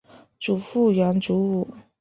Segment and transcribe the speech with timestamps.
[0.39, 1.67] 祖父杨祖武。